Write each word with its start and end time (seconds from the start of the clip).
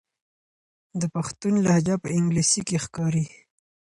د 0.99 1.01
پښتون 1.15 1.53
لهجه 1.65 1.95
په 2.03 2.07
انګلیسي 2.17 2.61
کې 2.67 2.77
ښکاري. 2.83 3.25